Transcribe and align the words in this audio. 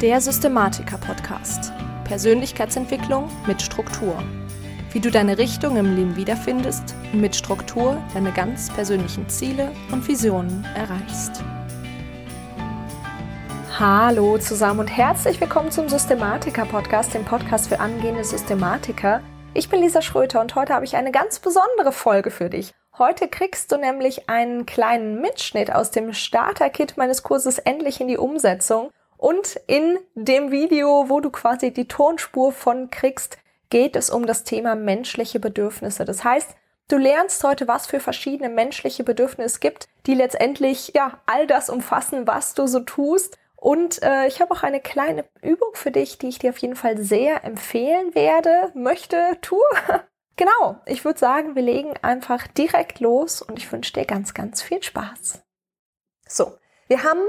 Der 0.00 0.20
Systematiker-Podcast. 0.20 1.72
Persönlichkeitsentwicklung 2.04 3.28
mit 3.48 3.60
Struktur. 3.60 4.22
Wie 4.92 5.00
du 5.00 5.10
deine 5.10 5.38
Richtung 5.38 5.76
im 5.76 5.96
Leben 5.96 6.14
wiederfindest 6.14 6.94
und 7.12 7.20
mit 7.20 7.34
Struktur 7.34 8.00
deine 8.14 8.30
ganz 8.30 8.72
persönlichen 8.72 9.28
Ziele 9.28 9.72
und 9.90 10.06
Visionen 10.06 10.64
erreichst. 10.76 11.42
Hallo 13.76 14.38
zusammen 14.38 14.78
und 14.78 14.86
herzlich 14.86 15.40
willkommen 15.40 15.72
zum 15.72 15.88
Systematiker-Podcast, 15.88 17.14
dem 17.14 17.24
Podcast 17.24 17.66
für 17.66 17.80
angehende 17.80 18.22
Systematiker. 18.22 19.20
Ich 19.52 19.68
bin 19.68 19.80
Lisa 19.80 20.00
Schröter 20.00 20.40
und 20.40 20.54
heute 20.54 20.74
habe 20.74 20.84
ich 20.84 20.94
eine 20.94 21.10
ganz 21.10 21.40
besondere 21.40 21.90
Folge 21.90 22.30
für 22.30 22.48
dich. 22.48 22.72
Heute 22.96 23.26
kriegst 23.26 23.72
du 23.72 23.76
nämlich 23.76 24.28
einen 24.28 24.64
kleinen 24.64 25.20
Mitschnitt 25.20 25.72
aus 25.72 25.90
dem 25.90 26.12
Starter-Kit 26.12 26.96
meines 26.96 27.24
Kurses 27.24 27.58
Endlich 27.58 28.00
in 28.00 28.06
die 28.06 28.16
Umsetzung. 28.16 28.90
Und 29.18 29.60
in 29.66 29.98
dem 30.14 30.52
Video, 30.52 31.08
wo 31.08 31.20
du 31.20 31.30
quasi 31.30 31.72
die 31.72 31.88
Tonspur 31.88 32.52
von 32.52 32.88
kriegst, 32.88 33.36
geht 33.68 33.96
es 33.96 34.10
um 34.10 34.26
das 34.26 34.44
Thema 34.44 34.76
menschliche 34.76 35.40
Bedürfnisse. 35.40 36.04
Das 36.04 36.22
heißt, 36.22 36.54
du 36.86 36.96
lernst 36.96 37.42
heute, 37.42 37.66
was 37.66 37.88
für 37.88 37.98
verschiedene 37.98 38.48
menschliche 38.48 39.02
Bedürfnisse 39.02 39.46
es 39.46 39.60
gibt, 39.60 39.88
die 40.06 40.14
letztendlich 40.14 40.92
ja 40.94 41.20
all 41.26 41.48
das 41.48 41.68
umfassen, 41.68 42.28
was 42.28 42.54
du 42.54 42.68
so 42.68 42.80
tust. 42.80 43.36
Und 43.56 44.00
äh, 44.04 44.28
ich 44.28 44.40
habe 44.40 44.54
auch 44.54 44.62
eine 44.62 44.80
kleine 44.80 45.24
Übung 45.42 45.70
für 45.74 45.90
dich, 45.90 46.18
die 46.18 46.28
ich 46.28 46.38
dir 46.38 46.50
auf 46.50 46.58
jeden 46.58 46.76
Fall 46.76 46.96
sehr 46.96 47.42
empfehlen 47.42 48.14
werde, 48.14 48.70
möchte, 48.74 49.36
tue. 49.42 49.58
genau, 50.36 50.76
ich 50.86 51.04
würde 51.04 51.18
sagen, 51.18 51.56
wir 51.56 51.62
legen 51.62 51.94
einfach 52.02 52.46
direkt 52.46 53.00
los 53.00 53.42
und 53.42 53.58
ich 53.58 53.70
wünsche 53.72 53.94
dir 53.94 54.04
ganz, 54.04 54.32
ganz 54.32 54.62
viel 54.62 54.80
Spaß. 54.80 55.42
So, 56.28 56.56
wir 56.86 57.02
haben 57.02 57.20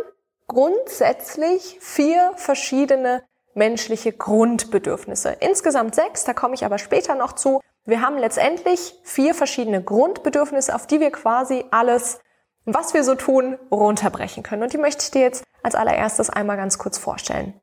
grundsätzlich 0.49 1.77
vier 1.79 2.33
verschiedene 2.35 3.23
menschliche 3.53 4.11
Grundbedürfnisse. 4.11 5.37
Insgesamt 5.39 5.95
sechs, 5.95 6.25
da 6.25 6.33
komme 6.33 6.55
ich 6.55 6.65
aber 6.65 6.77
später 6.77 7.15
noch 7.15 7.33
zu. 7.33 7.61
Wir 7.85 8.01
haben 8.01 8.17
letztendlich 8.17 8.99
vier 9.03 9.33
verschiedene 9.33 9.81
Grundbedürfnisse, 9.81 10.75
auf 10.75 10.87
die 10.87 10.99
wir 10.99 11.11
quasi 11.11 11.63
alles, 11.71 12.19
was 12.65 12.93
wir 12.93 13.03
so 13.03 13.15
tun, 13.15 13.57
runterbrechen 13.71 14.43
können. 14.43 14.63
Und 14.63 14.73
die 14.73 14.77
möchte 14.77 15.03
ich 15.03 15.11
dir 15.11 15.21
jetzt 15.21 15.43
als 15.63 15.75
allererstes 15.75 16.29
einmal 16.29 16.57
ganz 16.57 16.77
kurz 16.77 16.97
vorstellen. 16.97 17.59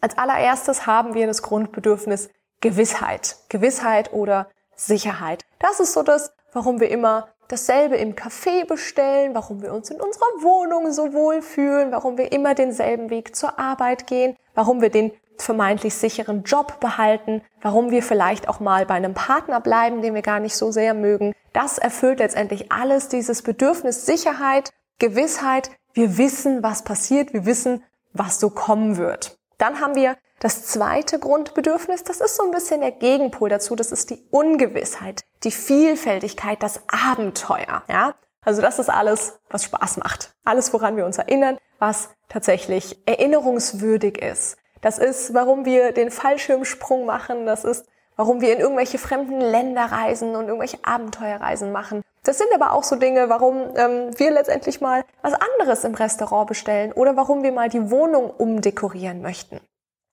Als 0.00 0.18
allererstes 0.18 0.86
haben 0.86 1.14
wir 1.14 1.26
das 1.26 1.42
Grundbedürfnis 1.42 2.28
Gewissheit. 2.60 3.36
Gewissheit 3.48 4.12
oder 4.12 4.48
Sicherheit. 4.76 5.44
Das 5.60 5.80
ist 5.80 5.92
so 5.92 6.02
das, 6.02 6.32
warum 6.52 6.80
wir 6.80 6.90
immer 6.90 7.28
dasselbe 7.48 7.96
im 7.96 8.14
Café 8.14 8.66
bestellen, 8.66 9.34
warum 9.34 9.62
wir 9.62 9.72
uns 9.72 9.90
in 9.90 10.00
unserer 10.00 10.26
Wohnung 10.40 10.92
so 10.92 11.12
wohl 11.12 11.42
fühlen, 11.42 11.92
warum 11.92 12.18
wir 12.18 12.32
immer 12.32 12.54
denselben 12.54 13.10
Weg 13.10 13.36
zur 13.36 13.58
Arbeit 13.58 14.06
gehen, 14.06 14.36
warum 14.54 14.80
wir 14.80 14.90
den 14.90 15.12
vermeintlich 15.36 15.94
sicheren 15.94 16.44
Job 16.44 16.80
behalten, 16.80 17.42
warum 17.60 17.90
wir 17.90 18.02
vielleicht 18.02 18.48
auch 18.48 18.60
mal 18.60 18.86
bei 18.86 18.94
einem 18.94 19.14
Partner 19.14 19.60
bleiben, 19.60 20.02
den 20.02 20.14
wir 20.14 20.22
gar 20.22 20.40
nicht 20.40 20.56
so 20.56 20.70
sehr 20.70 20.94
mögen. 20.94 21.34
Das 21.52 21.78
erfüllt 21.78 22.20
letztendlich 22.20 22.70
alles 22.70 23.08
dieses 23.08 23.42
Bedürfnis 23.42 24.06
Sicherheit, 24.06 24.70
Gewissheit. 24.98 25.70
Wir 25.92 26.18
wissen, 26.18 26.62
was 26.62 26.82
passiert, 26.82 27.32
wir 27.32 27.46
wissen, 27.46 27.82
was 28.12 28.38
so 28.40 28.50
kommen 28.50 28.96
wird. 28.96 29.38
Dann 29.58 29.80
haben 29.80 29.94
wir 29.94 30.16
das 30.44 30.66
zweite 30.66 31.18
Grundbedürfnis, 31.18 32.04
das 32.04 32.20
ist 32.20 32.36
so 32.36 32.42
ein 32.42 32.50
bisschen 32.50 32.82
der 32.82 32.90
Gegenpol 32.90 33.48
dazu, 33.48 33.74
das 33.76 33.92
ist 33.92 34.10
die 34.10 34.22
Ungewissheit, 34.30 35.22
die 35.42 35.50
Vielfältigkeit, 35.50 36.62
das 36.62 36.82
Abenteuer, 36.86 37.82
ja? 37.88 38.14
Also 38.42 38.60
das 38.60 38.78
ist 38.78 38.90
alles, 38.90 39.40
was 39.48 39.64
Spaß 39.64 39.96
macht. 39.96 40.34
Alles, 40.44 40.70
woran 40.74 40.98
wir 40.98 41.06
uns 41.06 41.16
erinnern, 41.16 41.56
was 41.78 42.10
tatsächlich 42.28 42.98
erinnerungswürdig 43.06 44.18
ist. 44.18 44.58
Das 44.82 44.98
ist, 44.98 45.32
warum 45.32 45.64
wir 45.64 45.92
den 45.92 46.10
Fallschirmsprung 46.10 47.06
machen. 47.06 47.46
Das 47.46 47.64
ist, 47.64 47.86
warum 48.16 48.42
wir 48.42 48.52
in 48.52 48.60
irgendwelche 48.60 48.98
fremden 48.98 49.40
Länder 49.40 49.86
reisen 49.86 50.36
und 50.36 50.48
irgendwelche 50.48 50.76
Abenteuerreisen 50.82 51.72
machen. 51.72 52.02
Das 52.22 52.36
sind 52.36 52.48
aber 52.54 52.72
auch 52.74 52.84
so 52.84 52.96
Dinge, 52.96 53.30
warum 53.30 53.74
ähm, 53.76 54.10
wir 54.18 54.30
letztendlich 54.30 54.82
mal 54.82 55.06
was 55.22 55.32
anderes 55.32 55.84
im 55.84 55.94
Restaurant 55.94 56.48
bestellen 56.48 56.92
oder 56.92 57.16
warum 57.16 57.42
wir 57.42 57.52
mal 57.52 57.70
die 57.70 57.90
Wohnung 57.90 58.28
umdekorieren 58.28 59.22
möchten. 59.22 59.58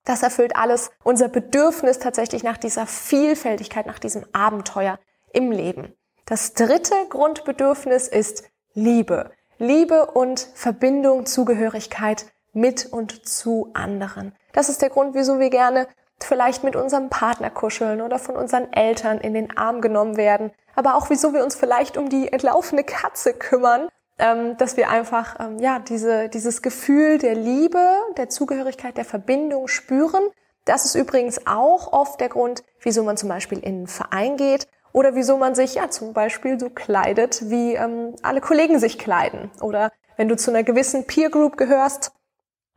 Das 0.05 0.23
erfüllt 0.23 0.55
alles 0.55 0.91
unser 1.03 1.27
Bedürfnis 1.27 1.99
tatsächlich 1.99 2.43
nach 2.43 2.57
dieser 2.57 2.87
Vielfältigkeit, 2.87 3.85
nach 3.85 3.99
diesem 3.99 4.25
Abenteuer 4.33 4.99
im 5.31 5.51
Leben. 5.51 5.93
Das 6.25 6.53
dritte 6.53 6.95
Grundbedürfnis 7.09 8.07
ist 8.07 8.43
Liebe. 8.73 9.31
Liebe 9.57 10.07
und 10.07 10.39
Verbindung, 10.55 11.25
Zugehörigkeit 11.25 12.25
mit 12.53 12.87
und 12.91 13.27
zu 13.27 13.69
anderen. 13.73 14.33
Das 14.53 14.69
ist 14.69 14.81
der 14.81 14.89
Grund, 14.89 15.13
wieso 15.13 15.39
wir 15.39 15.49
gerne 15.49 15.87
vielleicht 16.19 16.63
mit 16.63 16.75
unserem 16.75 17.09
Partner 17.09 17.49
kuscheln 17.49 18.01
oder 18.01 18.19
von 18.19 18.35
unseren 18.35 18.71
Eltern 18.73 19.19
in 19.19 19.33
den 19.33 19.55
Arm 19.57 19.81
genommen 19.81 20.17
werden, 20.17 20.51
aber 20.75 20.95
auch 20.95 21.09
wieso 21.09 21.33
wir 21.33 21.43
uns 21.43 21.55
vielleicht 21.55 21.97
um 21.97 22.09
die 22.09 22.31
entlaufene 22.31 22.83
Katze 22.83 23.33
kümmern 23.33 23.89
dass 24.57 24.77
wir 24.77 24.89
einfach 24.89 25.39
ähm, 25.39 25.57
ja 25.59 25.79
diese, 25.79 26.29
dieses 26.29 26.61
Gefühl 26.61 27.17
der 27.17 27.33
Liebe, 27.33 27.83
der 28.17 28.29
Zugehörigkeit, 28.29 28.95
der 28.97 29.05
Verbindung 29.05 29.67
spüren. 29.67 30.21
Das 30.65 30.85
ist 30.85 30.95
übrigens 30.95 31.47
auch 31.47 31.91
oft 31.91 32.21
der 32.21 32.29
Grund, 32.29 32.63
wieso 32.81 33.03
man 33.03 33.17
zum 33.17 33.29
Beispiel 33.29 33.57
in 33.59 33.65
einen 33.65 33.87
Verein 33.87 34.37
geht 34.37 34.67
oder 34.93 35.15
wieso 35.15 35.37
man 35.37 35.55
sich 35.55 35.75
ja 35.75 35.89
zum 35.89 36.13
Beispiel 36.13 36.59
so 36.59 36.69
kleidet, 36.69 37.49
wie 37.49 37.73
ähm, 37.73 38.15
alle 38.21 38.41
Kollegen 38.41 38.77
sich 38.79 38.99
kleiden. 38.99 39.49
Oder 39.59 39.91
wenn 40.17 40.27
du 40.27 40.37
zu 40.37 40.51
einer 40.51 40.63
gewissen 40.63 41.07
Peer 41.07 41.31
Group 41.31 41.57
gehörst 41.57 42.11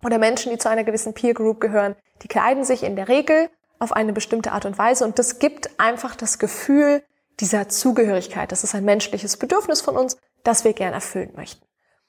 oder 0.03 0.19
Menschen, 0.19 0.51
die 0.51 0.59
zu 0.59 0.71
einer 0.71 0.85
gewissen 0.85 1.13
Peer 1.13 1.35
Group 1.35 1.61
gehören, 1.61 1.95
die 2.23 2.29
kleiden 2.29 2.65
sich 2.65 2.85
in 2.85 2.97
der 2.97 3.09
Regel 3.09 3.51
auf 3.79 3.93
eine 3.93 4.15
bestimmte 4.15 4.53
Art 4.53 4.65
und 4.65 4.79
Weise 4.79 5.05
und 5.05 5.19
das 5.19 5.39
gibt 5.41 5.79
einfach 5.79 6.17
das 6.17 6.39
Gefühl 6.39 7.03
dieser 7.41 7.69
Zugehörigkeit. 7.69 8.51
Das 8.51 8.65
ist 8.65 8.75
ein 8.75 8.85
menschliches 8.85 9.37
Bedürfnis 9.37 9.83
von 9.83 9.97
uns, 9.97 10.17
das 10.45 10.65
wir 10.65 10.73
gern 10.73 10.93
erfüllen 10.93 11.33
möchten. 11.35 11.65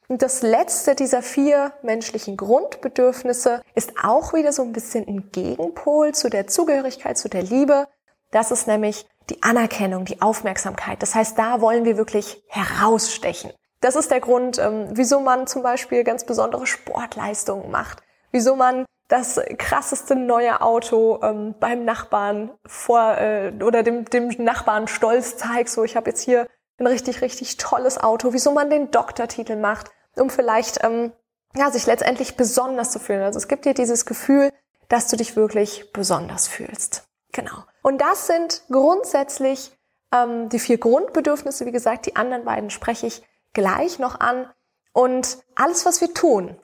Und 0.08 0.22
das 0.22 0.44
letzte 0.44 0.94
dieser 0.94 1.24
vier 1.24 1.74
menschlichen 1.82 2.38
Grundbedürfnisse 2.38 3.62
ist 3.74 3.94
auch 4.04 4.34
wieder 4.34 4.54
so 4.54 4.62
ein 4.62 4.72
bisschen 4.72 5.08
ein 5.08 5.32
Gegenpol 5.32 6.14
zu 6.14 6.30
der 6.30 6.46
Zugehörigkeit, 6.46 7.18
zu 7.18 7.28
der 7.28 7.42
Liebe. 7.42 7.88
Das 8.32 8.52
ist 8.52 8.68
nämlich 8.68 9.08
die 9.32 9.42
Anerkennung, 9.42 10.06
die 10.06 10.22
Aufmerksamkeit. 10.22 11.02
Das 11.02 11.16
heißt, 11.16 11.40
da 11.40 11.60
wollen 11.60 11.86
wir 11.86 11.98
wirklich 11.98 12.44
herausstechen. 12.48 13.52
Das 13.82 13.96
ist 13.96 14.12
der 14.12 14.20
Grund, 14.20 14.60
ähm, 14.60 14.90
wieso 14.92 15.20
man 15.20 15.48
zum 15.48 15.64
Beispiel 15.64 16.04
ganz 16.04 16.24
besondere 16.24 16.68
Sportleistungen 16.68 17.72
macht, 17.72 18.04
wieso 18.32 18.56
man 18.56 18.86
das 19.08 19.40
krasseste 19.58 20.16
neue 20.16 20.62
Auto 20.62 21.20
ähm, 21.22 21.56
beim 21.60 21.86
Nachbarn 21.86 22.52
vor 22.66 23.18
äh, 23.18 23.54
oder 23.64 23.84
dem, 23.84 24.06
dem 24.06 24.30
Nachbarn 24.40 24.88
stolz 24.88 25.38
zeigt. 25.38 25.70
So, 25.70 25.84
ich 25.84 25.96
habe 25.96 26.10
jetzt 26.10 26.22
hier 26.22 26.48
ein 26.78 26.88
richtig, 26.88 27.22
richtig 27.22 27.58
tolles 27.58 27.98
Auto, 27.98 28.34
wieso 28.34 28.52
man 28.52 28.70
den 28.70 28.92
Doktortitel 28.92 29.56
macht, 29.56 29.92
um 30.16 30.30
vielleicht 30.30 30.84
ähm, 30.84 31.12
ja, 31.56 31.72
sich 31.72 31.86
letztendlich 31.86 32.36
besonders 32.36 32.92
zu 32.92 33.00
fühlen. 33.00 33.24
Also 33.24 33.38
es 33.38 33.48
gibt 33.48 33.66
dir 33.66 33.74
dieses 33.74 34.06
Gefühl, 34.06 34.52
dass 34.90 35.08
du 35.08 35.16
dich 35.16 35.36
wirklich 35.36 35.92
besonders 35.94 36.48
fühlst. 36.48 37.08
Genau. 37.32 37.64
Und 37.82 38.02
das 38.02 38.28
sind 38.28 38.64
grundsätzlich 38.70 39.78
ähm, 40.14 40.50
die 40.50 40.60
vier 40.60 40.78
Grundbedürfnisse. 40.78 41.66
Wie 41.66 41.72
gesagt, 41.72 42.06
die 42.06 42.16
anderen 42.16 42.46
beiden 42.46 42.70
spreche 42.70 43.08
ich 43.08 43.24
gleich 43.54 44.00
noch 44.00 44.20
an. 44.20 44.50
Und 44.94 45.40
alles, 45.56 45.86
was 45.86 46.02
wir 46.02 46.14
tun, 46.14 46.60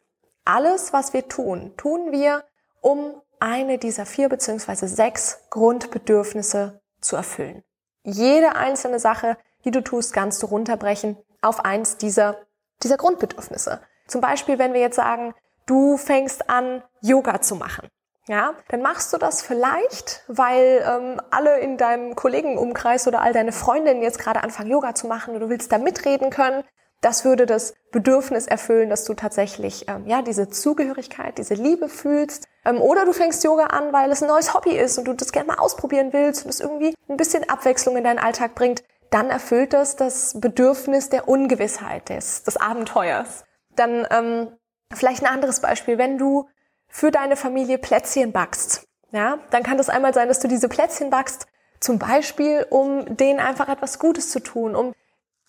alles, 0.46 0.94
was 0.94 1.14
wir 1.14 1.28
tun, 1.28 1.74
tun 1.78 2.12
wir, 2.12 2.44
um 2.82 3.22
eine 3.40 3.78
dieser 3.78 4.06
vier 4.06 4.30
beziehungsweise 4.30 4.88
sechs 4.88 5.40
Grundbedürfnisse 5.50 6.82
zu 7.02 7.16
erfüllen. 7.16 7.64
Jede 8.04 8.56
einzelne 8.56 9.00
Sache 9.00 9.38
die 9.66 9.72
du 9.72 9.82
tust, 9.82 10.14
kannst 10.14 10.42
du 10.44 10.48
runterbrechen 10.48 11.18
auf 11.42 11.66
eins 11.66 11.98
dieser, 11.98 12.38
dieser 12.84 12.98
Grundbedürfnisse. 12.98 13.82
Zum 14.08 14.22
Beispiel, 14.22 14.60
wenn 14.60 14.74
wir 14.74 14.82
jetzt 14.82 14.96
sagen, 14.96 15.34
du 15.66 15.98
fängst 15.98 16.50
an, 16.50 16.84
Yoga 17.02 17.42
zu 17.42 17.56
machen. 17.56 17.88
Ja, 18.28 18.54
dann 18.70 18.82
machst 18.82 19.12
du 19.14 19.18
das 19.18 19.42
vielleicht, 19.42 20.24
weil 20.28 20.86
ähm, 20.88 21.20
alle 21.32 21.60
in 21.60 21.78
deinem 21.78 22.16
Kollegenumkreis 22.16 23.08
oder 23.08 23.22
all 23.22 23.34
deine 23.34 23.52
Freundinnen 23.52 24.04
jetzt 24.04 24.20
gerade 24.20 24.44
anfangen, 24.44 24.70
Yoga 24.70 24.94
zu 24.94 25.08
machen 25.08 25.34
und 25.34 25.40
du 25.40 25.50
willst 25.50 25.72
da 25.72 25.80
mitreden 25.80 26.30
können. 26.30 26.64
Das 27.02 27.26
würde 27.26 27.48
das 27.48 27.74
Bedürfnis 27.92 28.46
erfüllen, 28.46 28.92
dass 28.92 29.06
du 29.06 29.16
tatsächlich 29.16 29.88
ähm, 29.90 30.06
ja 30.06 30.22
diese 30.22 30.50
Zugehörigkeit, 30.50 31.40
diese 31.40 31.56
Liebe 31.56 31.90
fühlst. 31.90 32.48
Ähm, 32.64 32.80
oder 32.80 33.06
du 33.06 33.14
fängst 33.14 33.44
Yoga 33.44 33.66
an, 33.66 33.92
weil 33.92 34.12
es 34.12 34.22
ein 34.22 34.30
neues 34.30 34.54
Hobby 34.54 34.78
ist 34.78 35.00
und 35.00 35.06
du 35.06 35.14
das 35.14 35.32
gerne 35.32 35.48
mal 35.48 35.58
ausprobieren 35.58 36.14
willst 36.14 36.46
und 36.46 36.52
es 36.52 36.60
irgendwie 36.60 36.94
ein 37.10 37.18
bisschen 37.18 37.50
Abwechslung 37.50 37.98
in 37.98 38.04
deinen 38.04 38.20
Alltag 38.20 38.54
bringt 38.54 38.84
dann 39.12 39.30
erfüllt 39.30 39.74
das 39.74 39.96
das 39.96 40.40
Bedürfnis 40.40 41.10
der 41.10 41.28
Ungewissheit, 41.28 42.10
des, 42.10 42.44
des 42.44 42.58
Abenteuers. 42.58 43.44
Dann 43.76 44.08
ähm, 44.10 44.48
vielleicht 44.92 45.24
ein 45.24 45.32
anderes 45.32 45.60
Beispiel, 45.60 45.98
wenn 45.98 46.18
du 46.18 46.50
für 46.88 47.12
deine 47.12 47.36
Familie 47.36 47.78
Plätzchen 47.78 48.32
backst, 48.32 48.88
ja, 49.12 49.40
dann 49.52 49.64
kann 49.64 49.78
das 49.78 49.90
einmal 49.90 50.14
sein, 50.14 50.30
dass 50.30 50.40
du 50.40 50.48
diese 50.48 50.70
Plätzchen 50.70 51.10
backst, 51.10 51.46
zum 51.80 52.00
Beispiel, 52.00 52.66
um 52.70 53.18
denen 53.18 53.40
einfach 53.40 53.68
etwas 53.68 54.00
Gutes 54.00 54.32
zu 54.32 54.40
tun, 54.40 54.76
um 54.76 54.94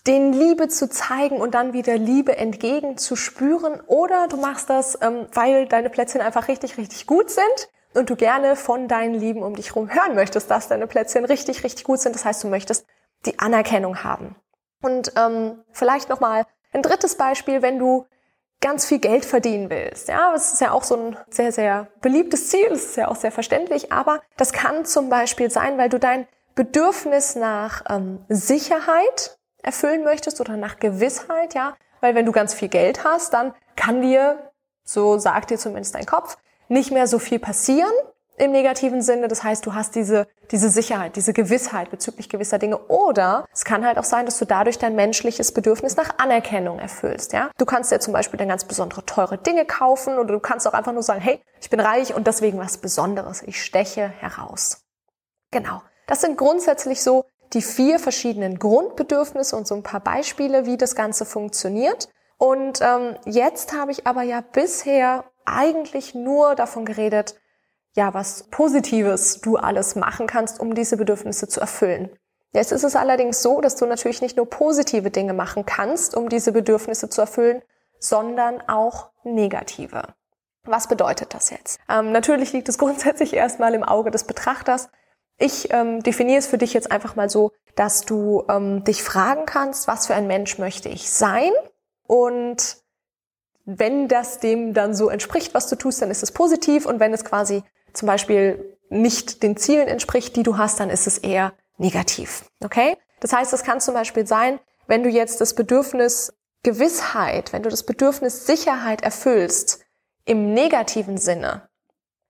den 0.07 0.33
Liebe 0.33 0.67
zu 0.67 0.89
zeigen 0.89 1.37
und 1.37 1.55
dann 1.55 1.73
wieder 1.73 1.97
Liebe 1.97 2.37
entgegen 2.37 2.97
zu 2.97 3.15
spüren. 3.15 3.81
Oder 3.87 4.27
du 4.27 4.37
machst 4.37 4.69
das, 4.69 4.99
ähm, 5.01 5.27
weil 5.33 5.67
deine 5.67 5.91
Plätzchen 5.91 6.21
einfach 6.21 6.49
richtig, 6.49 6.79
richtig 6.79 7.07
gut 7.07 7.31
sind 7.31 7.69
und 7.95 8.11
du 8.11 8.17
gerne 8.17 8.57
von 8.57 8.89
deinen 8.89 9.15
Lieben 9.15 9.43
um 9.43 9.55
dich 9.55 9.69
herum 9.69 9.95
hören 9.95 10.17
möchtest, 10.17 10.51
dass 10.51 10.67
deine 10.67 10.89
Plätzchen 10.89 11.25
richtig, 11.25 11.63
richtig 11.63 11.85
gut 11.85 12.01
sind. 12.01 12.17
Das 12.17 12.25
heißt, 12.25 12.43
du 12.43 12.49
möchtest 12.49 12.87
die 13.27 13.39
Anerkennung 13.39 14.03
haben. 14.05 14.37
Und 14.83 15.13
ähm, 15.17 15.63
vielleicht 15.73 16.09
nochmal 16.09 16.45
ein 16.73 16.83
drittes 16.83 17.17
Beispiel, 17.17 17.63
wenn 17.63 17.79
du 17.79 18.07
ganz 18.61 18.87
viel 18.87 18.99
Geld 18.99 19.25
verdienen 19.25 19.71
willst. 19.71 20.09
Ja, 20.09 20.33
das 20.33 20.55
ist 20.55 20.61
ja 20.61 20.73
auch 20.73 20.85
so 20.85 20.97
ein 20.97 21.17
sehr, 21.29 21.53
sehr 21.53 21.89
beliebtes 22.01 22.49
Ziel. 22.49 22.69
Das 22.71 22.85
ist 22.85 22.97
ja 22.97 23.09
auch 23.09 23.17
sehr 23.17 23.33
verständlich. 23.33 23.93
Aber 23.93 24.21
das 24.37 24.53
kann 24.53 24.85
zum 24.85 25.09
Beispiel 25.09 25.51
sein, 25.51 25.79
weil 25.79 25.89
du 25.89 25.99
dein 25.99 26.27
Bedürfnis 26.55 27.35
nach 27.35 27.83
ähm, 27.89 28.25
Sicherheit 28.29 29.39
erfüllen 29.63 30.05
möchtest 30.05 30.41
oder 30.41 30.57
nach 30.57 30.79
Gewissheit, 30.79 31.55
ja. 31.55 31.77
Weil 32.01 32.15
wenn 32.15 32.27
du 32.27 32.33
ganz 32.33 32.55
viel 32.55 32.69
Geld 32.69 33.05
hast, 33.05 33.33
dann 33.33 33.55
kann 33.77 34.03
dir, 34.03 34.51
so 34.85 35.19
sagt 35.19 35.51
dir 35.51 35.59
zumindest 35.59 35.95
dein 35.95 36.07
Kopf, 36.07 36.37
nicht 36.69 36.91
mehr 36.91 37.07
so 37.07 37.19
viel 37.19 37.39
passieren 37.39 37.93
im 38.37 38.51
negativen 38.51 39.03
Sinne. 39.03 39.29
Das 39.29 39.43
heißt, 39.45 39.65
du 39.67 39.75
hast 39.75 39.95
diese, 39.95 40.27
diese 40.51 40.69
Sicherheit, 40.69 41.17
diese 41.17 41.33
Gewissheit 41.33 41.91
bezüglich 41.91 42.29
gewisser 42.29 42.59
Dinge. 42.59 42.79
Oder 42.89 43.47
es 43.53 43.65
kann 43.65 43.87
halt 43.87 43.99
auch 43.99 44.05
sein, 44.05 44.27
dass 44.27 44.39
du 44.39 44.45
dadurch 44.45 44.79
dein 44.79 44.95
menschliches 44.95 45.53
Bedürfnis 45.53 45.97
nach 45.97 46.19
Anerkennung 46.19 46.79
erfüllst. 46.79 47.33
Ja? 47.33 47.51
Du 47.59 47.65
kannst 47.65 47.93
dir 47.93 48.01
zum 48.01 48.13
Beispiel 48.13 48.39
dann 48.39 48.49
ganz 48.49 48.65
besondere 48.65 49.05
teure 49.05 49.39
Dinge 49.39 49.65
kaufen 49.65 50.19
oder 50.19 50.33
du 50.33 50.41
kannst 50.41 50.67
auch 50.67 50.75
einfach 50.75 50.93
nur 50.93 51.03
sagen, 51.03 51.21
hey, 51.21 51.41
ich 51.61 51.71
bin 51.71 51.81
reich 51.81 52.15
und 52.15 52.27
deswegen 52.27 52.59
was 52.59 52.79
Besonderes. 52.79 53.43
Ich 53.43 53.63
steche 53.63 54.09
heraus. 54.09 54.83
Genau. 55.51 55.83
Das 56.07 56.21
sind 56.21 56.37
grundsätzlich 56.37 57.03
so 57.03 57.25
die 57.53 57.63
vier 57.63 57.99
verschiedenen 57.99 58.59
Grundbedürfnisse 58.59 59.57
und 59.57 59.67
so 59.67 59.75
ein 59.75 59.83
paar 59.83 60.01
Beispiele, 60.01 60.67
wie 60.67 60.77
das 60.77 60.95
Ganze 60.95 61.25
funktioniert. 61.25 62.09
Und 62.39 62.81
ähm, 62.81 63.17
jetzt 63.25 63.73
habe 63.73 63.93
ich 63.93 64.07
aber 64.07 64.23
ja 64.23 64.41
bisher 64.41 65.25
eigentlich 65.45 66.15
nur 66.15 66.55
davon 66.55 66.85
geredet, 66.85 67.37
ja, 67.95 68.15
was 68.15 68.45
Positives 68.45 69.41
du 69.41 69.57
alles 69.57 69.97
machen 69.97 70.27
kannst, 70.27 70.61
um 70.61 70.75
diese 70.75 70.97
Bedürfnisse 70.97 71.49
zu 71.49 71.61
erfüllen. 71.61 72.11
Jetzt 72.55 72.73
ist 72.73 72.85
es 72.85 72.97
allerdings 72.97 73.43
so, 73.43 73.61
dass 73.61 73.77
du 73.77 73.87
natürlich 73.87 74.21
nicht 74.21 74.37
nur 74.37 74.49
positive 74.49 75.11
Dinge 75.11 75.33
machen 75.33 75.65
kannst, 75.65 76.15
um 76.15 76.29
diese 76.29 76.53
Bedürfnisse 76.53 77.09
zu 77.09 77.23
erfüllen, 77.23 77.63
sondern 77.99 78.63
auch 78.69 79.11
negative. 79.25 80.03
Was 80.65 80.87
bedeutet 80.87 81.35
das 81.35 81.51
jetzt? 81.51 81.81
Ähm, 81.89 82.13
natürlich 82.13 82.53
liegt 82.53 82.69
es 82.69 82.79
grundsätzlich 82.79 83.35
erstmal 83.35 83.75
im 83.75 83.83
Auge 83.83 84.11
des 84.11 84.25
Betrachters. 84.25 84.91
Ich 85.39 85.73
ähm, 85.73 86.03
definiere 86.03 86.39
es 86.39 86.47
für 86.47 86.59
dich 86.59 86.75
jetzt 86.75 86.93
einfach 86.93 87.17
mal 87.17 87.31
so, 87.31 87.53
dass 87.75 88.03
du 88.03 88.45
ähm, 88.49 88.85
dich 88.85 89.03
fragen 89.03 89.47
kannst, 89.47 89.89
was 89.89 90.07
für 90.07 90.15
ein 90.15 90.27
Mensch 90.27 90.59
möchte 90.59 90.89
ich 90.89 91.11
sein? 91.11 91.53
Und 92.07 92.77
wenn 93.65 94.09
das 94.09 94.39
dem 94.39 94.75
dann 94.75 94.95
so 94.95 95.09
entspricht, 95.09 95.55
was 95.55 95.69
du 95.69 95.77
tust, 95.77 96.03
dann 96.03 96.11
ist 96.11 96.23
es 96.23 96.33
positiv. 96.33 96.85
Und 96.85 97.01
wenn 97.01 97.15
es 97.15 97.25
quasi 97.25 97.63
zum 97.93 98.07
Beispiel 98.07 98.77
nicht 98.91 99.43
den 99.43 99.57
Zielen 99.57 99.89
entspricht, 99.89 100.37
die 100.37 100.43
du 100.43 100.59
hast, 100.59 100.81
dann 100.81 100.91
ist 100.91 101.07
es 101.07 101.19
eher 101.19 101.53
negativ. 101.79 102.45
Okay? 102.63 102.97
Das 103.21 103.33
heißt, 103.33 103.53
es 103.53 103.63
kann 103.63 103.81
zum 103.81 103.95
Beispiel 103.95 104.27
sein, 104.27 104.59
wenn 104.87 105.03
du 105.03 105.09
jetzt 105.09 105.41
das 105.41 105.55
Bedürfnis 105.55 106.35
Gewissheit, 106.63 107.53
wenn 107.53 107.63
du 107.63 107.71
das 107.71 107.85
Bedürfnis 107.85 108.47
Sicherheit 108.47 109.03
erfüllst, 109.03 109.85
im 110.25 110.55
negativen 110.55 111.19
Sinne, 111.19 111.69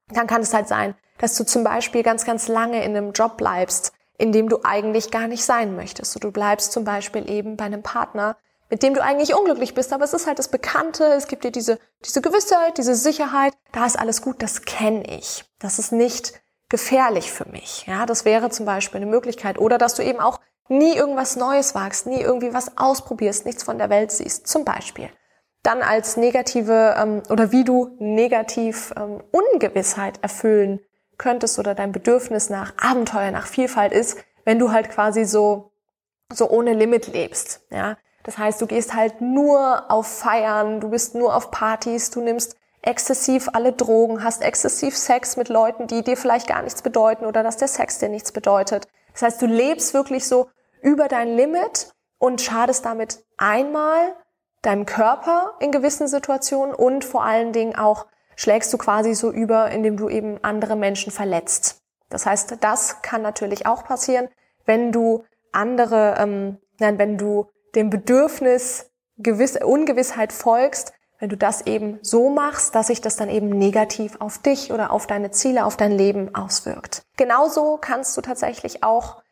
dann 0.08 0.26
kann 0.26 0.40
es 0.40 0.54
halt 0.54 0.68
sein, 0.68 0.94
dass 1.18 1.36
du 1.36 1.44
zum 1.44 1.64
Beispiel 1.64 2.02
ganz, 2.02 2.24
ganz 2.24 2.48
lange 2.48 2.82
in 2.84 2.96
einem 2.96 3.12
Job 3.12 3.36
bleibst, 3.36 3.92
in 4.18 4.32
dem 4.32 4.48
du 4.48 4.60
eigentlich 4.64 5.10
gar 5.10 5.26
nicht 5.26 5.44
sein 5.44 5.76
möchtest. 5.76 6.12
So, 6.12 6.20
du 6.20 6.30
bleibst 6.30 6.72
zum 6.72 6.84
Beispiel 6.84 7.28
eben 7.28 7.56
bei 7.56 7.64
einem 7.64 7.82
Partner, 7.82 8.36
mit 8.70 8.82
dem 8.82 8.94
du 8.94 9.02
eigentlich 9.02 9.34
unglücklich 9.34 9.74
bist, 9.74 9.92
aber 9.92 10.04
es 10.04 10.14
ist 10.14 10.26
halt 10.26 10.38
das 10.38 10.48
Bekannte, 10.48 11.04
es 11.12 11.26
gibt 11.26 11.44
dir 11.44 11.50
diese, 11.50 11.78
diese 12.04 12.20
Gewissheit, 12.20 12.78
diese 12.78 12.94
Sicherheit, 12.94 13.54
da 13.72 13.86
ist 13.86 13.98
alles 13.98 14.22
gut, 14.22 14.42
das 14.42 14.62
kenne 14.62 15.04
ich. 15.04 15.44
Das 15.58 15.78
ist 15.78 15.92
nicht 15.92 16.40
gefährlich 16.68 17.30
für 17.30 17.48
mich. 17.48 17.86
Ja, 17.86 18.06
das 18.06 18.24
wäre 18.24 18.50
zum 18.50 18.66
Beispiel 18.66 19.00
eine 19.00 19.10
Möglichkeit. 19.10 19.58
Oder 19.58 19.78
dass 19.78 19.94
du 19.94 20.02
eben 20.02 20.20
auch 20.20 20.40
nie 20.68 20.94
irgendwas 20.94 21.36
Neues 21.36 21.74
wagst, 21.74 22.06
nie 22.06 22.20
irgendwie 22.20 22.54
was 22.54 22.76
ausprobierst, 22.78 23.44
nichts 23.46 23.62
von 23.62 23.78
der 23.78 23.90
Welt 23.90 24.10
siehst, 24.10 24.46
zum 24.46 24.64
Beispiel. 24.64 25.10
Dann 25.62 25.82
als 25.82 26.16
negative 26.16 26.96
ähm, 26.98 27.22
oder 27.28 27.52
wie 27.52 27.64
du 27.64 27.94
negativ 27.98 28.92
ähm, 28.96 29.22
Ungewissheit 29.30 30.18
erfüllen 30.22 30.80
könntest 31.18 31.58
oder 31.58 31.74
dein 31.74 31.92
Bedürfnis 31.92 32.50
nach 32.50 32.72
Abenteuer, 32.78 33.30
nach 33.30 33.46
Vielfalt 33.46 33.92
ist, 33.92 34.16
wenn 34.44 34.58
du 34.58 34.72
halt 34.72 34.90
quasi 34.90 35.24
so 35.24 35.72
so 36.32 36.48
ohne 36.50 36.72
Limit 36.72 37.08
lebst. 37.08 37.60
Ja, 37.70 37.96
das 38.22 38.38
heißt, 38.38 38.60
du 38.60 38.66
gehst 38.66 38.94
halt 38.94 39.20
nur 39.20 39.90
auf 39.90 40.06
Feiern, 40.06 40.80
du 40.80 40.90
bist 40.90 41.14
nur 41.14 41.34
auf 41.34 41.50
Partys, 41.50 42.10
du 42.10 42.20
nimmst 42.20 42.56
exzessiv 42.82 43.48
alle 43.52 43.72
Drogen, 43.72 44.24
hast 44.24 44.42
exzessiv 44.42 44.96
Sex 44.96 45.36
mit 45.36 45.48
Leuten, 45.48 45.86
die 45.86 46.02
dir 46.02 46.16
vielleicht 46.16 46.48
gar 46.48 46.62
nichts 46.62 46.82
bedeuten 46.82 47.26
oder 47.26 47.42
dass 47.42 47.56
der 47.56 47.68
Sex 47.68 47.98
dir 47.98 48.08
nichts 48.08 48.32
bedeutet. 48.32 48.88
Das 49.12 49.22
heißt, 49.22 49.42
du 49.42 49.46
lebst 49.46 49.94
wirklich 49.94 50.26
so 50.26 50.48
über 50.80 51.08
dein 51.08 51.36
Limit 51.36 51.92
und 52.18 52.40
schadest 52.40 52.84
damit 52.84 53.24
einmal 53.36 54.14
deinem 54.62 54.86
Körper 54.86 55.54
in 55.60 55.72
gewissen 55.72 56.08
Situationen 56.08 56.74
und 56.74 57.04
vor 57.04 57.24
allen 57.24 57.52
Dingen 57.52 57.76
auch 57.76 58.06
schlägst 58.36 58.72
du 58.72 58.78
quasi 58.78 59.14
so 59.14 59.30
über, 59.30 59.70
indem 59.70 59.96
du 59.96 60.08
eben 60.08 60.38
andere 60.42 60.76
Menschen 60.76 61.12
verletzt. 61.12 61.82
Das 62.08 62.26
heißt, 62.26 62.58
das 62.60 63.02
kann 63.02 63.22
natürlich 63.22 63.66
auch 63.66 63.84
passieren, 63.84 64.28
wenn 64.64 64.92
du 64.92 65.24
andere, 65.50 66.16
ähm, 66.18 66.58
nein, 66.78 66.98
wenn 66.98 67.18
du 67.18 67.48
dem 67.74 67.90
Bedürfnis 67.90 68.90
Gewiss 69.18 69.56
Ungewissheit 69.56 70.32
folgst, 70.32 70.92
wenn 71.18 71.28
du 71.28 71.36
das 71.36 71.66
eben 71.66 72.00
so 72.02 72.30
machst, 72.30 72.74
dass 72.74 72.88
sich 72.88 73.00
das 73.00 73.16
dann 73.16 73.28
eben 73.28 73.48
negativ 73.48 74.16
auf 74.20 74.38
dich 74.38 74.72
oder 74.72 74.90
auf 74.90 75.06
deine 75.06 75.30
Ziele, 75.30 75.64
auf 75.64 75.76
dein 75.76 75.92
Leben 75.92 76.34
auswirkt. 76.34 77.02
Genauso 77.16 77.78
kannst 77.80 78.16
du 78.16 78.22
tatsächlich 78.22 78.82
auch 78.82 79.22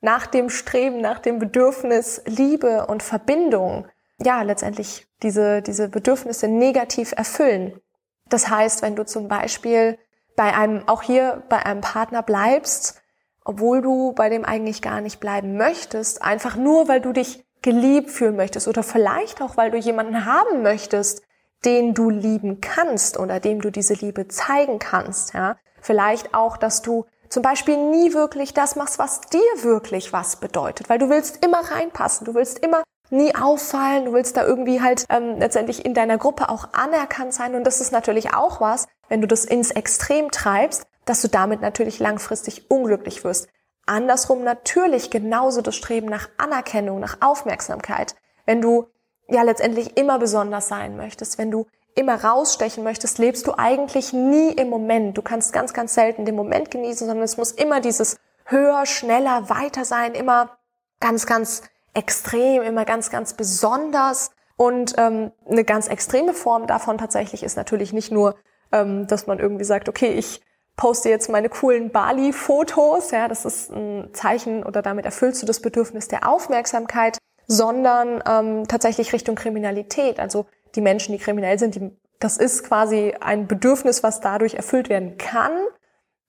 nach 0.00 0.26
dem 0.26 0.50
Streben, 0.50 1.00
nach 1.00 1.20
dem 1.20 1.38
Bedürfnis 1.38 2.22
Liebe 2.26 2.86
und 2.86 3.02
Verbindung, 3.02 3.86
ja, 4.18 4.42
letztendlich 4.42 5.06
diese, 5.22 5.62
diese 5.62 5.88
Bedürfnisse 5.88 6.48
negativ 6.48 7.12
erfüllen. 7.12 7.80
Das 8.28 8.50
heißt, 8.50 8.82
wenn 8.82 8.96
du 8.96 9.04
zum 9.06 9.28
Beispiel 9.28 9.98
bei 10.34 10.54
einem, 10.54 10.86
auch 10.88 11.02
hier 11.02 11.44
bei 11.48 11.64
einem 11.64 11.80
Partner 11.80 12.22
bleibst, 12.22 13.00
obwohl 13.44 13.82
du 13.82 14.12
bei 14.12 14.28
dem 14.28 14.44
eigentlich 14.44 14.82
gar 14.82 15.00
nicht 15.00 15.20
bleiben 15.20 15.56
möchtest, 15.56 16.22
einfach 16.22 16.56
nur, 16.56 16.88
weil 16.88 17.00
du 17.00 17.12
dich 17.12 17.45
geliebt 17.66 18.12
fühlen 18.12 18.36
möchtest 18.36 18.68
oder 18.68 18.84
vielleicht 18.84 19.42
auch, 19.42 19.56
weil 19.56 19.72
du 19.72 19.76
jemanden 19.76 20.24
haben 20.24 20.62
möchtest, 20.62 21.24
den 21.64 21.94
du 21.94 22.10
lieben 22.10 22.60
kannst 22.60 23.18
oder 23.18 23.40
dem 23.40 23.60
du 23.60 23.70
diese 23.70 23.94
Liebe 23.94 24.28
zeigen 24.28 24.78
kannst, 24.78 25.34
ja. 25.34 25.56
Vielleicht 25.80 26.32
auch, 26.32 26.58
dass 26.58 26.80
du 26.80 27.06
zum 27.28 27.42
Beispiel 27.42 27.76
nie 27.76 28.14
wirklich 28.14 28.54
das 28.54 28.76
machst, 28.76 29.00
was 29.00 29.20
dir 29.20 29.40
wirklich 29.62 30.12
was 30.12 30.36
bedeutet, 30.36 30.88
weil 30.88 31.00
du 31.00 31.08
willst 31.08 31.44
immer 31.44 31.58
reinpassen, 31.58 32.24
du 32.24 32.34
willst 32.34 32.60
immer 32.60 32.84
nie 33.10 33.34
auffallen, 33.34 34.04
du 34.04 34.12
willst 34.12 34.36
da 34.36 34.44
irgendwie 34.44 34.80
halt 34.80 35.04
ähm, 35.08 35.40
letztendlich 35.40 35.84
in 35.84 35.92
deiner 35.92 36.18
Gruppe 36.18 36.50
auch 36.50 36.68
anerkannt 36.72 37.34
sein 37.34 37.56
und 37.56 37.64
das 37.64 37.80
ist 37.80 37.90
natürlich 37.90 38.32
auch 38.32 38.60
was, 38.60 38.86
wenn 39.08 39.20
du 39.20 39.26
das 39.26 39.44
ins 39.44 39.72
Extrem 39.72 40.30
treibst, 40.30 40.86
dass 41.04 41.20
du 41.20 41.26
damit 41.26 41.62
natürlich 41.62 41.98
langfristig 41.98 42.70
unglücklich 42.70 43.24
wirst. 43.24 43.48
Andersrum 43.86 44.42
natürlich 44.42 45.10
genauso 45.10 45.62
das 45.62 45.76
Streben 45.76 46.08
nach 46.08 46.28
Anerkennung, 46.36 47.00
nach 47.00 47.18
Aufmerksamkeit. 47.20 48.16
Wenn 48.44 48.60
du 48.60 48.88
ja 49.28 49.42
letztendlich 49.42 49.96
immer 49.96 50.18
besonders 50.18 50.68
sein 50.68 50.96
möchtest, 50.96 51.38
wenn 51.38 51.50
du 51.50 51.66
immer 51.94 52.22
rausstechen 52.22 52.84
möchtest, 52.84 53.18
lebst 53.18 53.46
du 53.46 53.54
eigentlich 53.56 54.12
nie 54.12 54.52
im 54.52 54.68
Moment. 54.68 55.16
Du 55.16 55.22
kannst 55.22 55.52
ganz, 55.52 55.72
ganz 55.72 55.94
selten 55.94 56.26
den 56.26 56.36
Moment 56.36 56.70
genießen, 56.70 57.06
sondern 57.06 57.24
es 57.24 57.36
muss 57.36 57.52
immer 57.52 57.80
dieses 57.80 58.18
höher, 58.44 58.86
schneller, 58.86 59.48
weiter 59.48 59.84
sein, 59.84 60.14
immer 60.14 60.58
ganz, 61.00 61.26
ganz 61.26 61.62
extrem, 61.94 62.62
immer 62.62 62.84
ganz, 62.84 63.10
ganz 63.10 63.34
besonders. 63.34 64.30
Und 64.56 64.94
ähm, 64.98 65.32
eine 65.48 65.64
ganz 65.64 65.88
extreme 65.88 66.34
Form 66.34 66.66
davon 66.66 66.98
tatsächlich 66.98 67.42
ist 67.42 67.56
natürlich 67.56 67.92
nicht 67.92 68.12
nur, 68.12 68.36
ähm, 68.72 69.06
dass 69.06 69.26
man 69.26 69.38
irgendwie 69.38 69.64
sagt, 69.64 69.88
okay, 69.88 70.12
ich 70.12 70.42
poste 70.76 71.08
jetzt 71.08 71.30
meine 71.30 71.48
coolen 71.48 71.90
Bali-Fotos, 71.90 73.10
ja, 73.10 73.28
das 73.28 73.44
ist 73.44 73.70
ein 73.70 74.10
Zeichen 74.12 74.62
oder 74.62 74.82
damit 74.82 75.06
erfüllst 75.06 75.42
du 75.42 75.46
das 75.46 75.60
Bedürfnis 75.60 76.08
der 76.08 76.28
Aufmerksamkeit, 76.28 77.18
sondern 77.46 78.22
ähm, 78.28 78.68
tatsächlich 78.68 79.12
Richtung 79.12 79.36
Kriminalität. 79.36 80.20
Also 80.20 80.46
die 80.74 80.80
Menschen, 80.80 81.12
die 81.12 81.18
kriminell 81.18 81.58
sind, 81.58 81.74
die, 81.74 81.90
das 82.18 82.36
ist 82.36 82.64
quasi 82.64 83.14
ein 83.20 83.46
Bedürfnis, 83.46 84.02
was 84.02 84.20
dadurch 84.20 84.54
erfüllt 84.54 84.88
werden 84.88 85.16
kann, 85.16 85.52